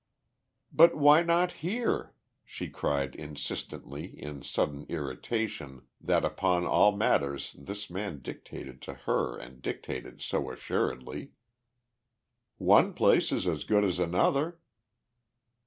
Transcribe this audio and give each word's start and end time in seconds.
"But 0.73 0.95
why 0.95 1.21
not 1.21 1.51
here?" 1.61 2.15
she 2.43 2.69
cried 2.71 3.13
insistently 3.13 4.19
in 4.19 4.41
sudden 4.41 4.87
irritation 4.89 5.83
that 5.99 6.25
upon 6.25 6.65
all 6.65 6.91
matters 6.91 7.53
this 7.55 7.87
man 7.87 8.17
dictated 8.23 8.81
to 8.81 8.95
her 9.05 9.37
and 9.37 9.61
dictated 9.61 10.19
so 10.19 10.49
assuredly. 10.49 11.33
"One 12.57 12.93
place 12.95 13.31
is 13.31 13.47
as 13.47 13.63
good 13.63 13.83
as 13.83 13.99
another." 13.99 14.59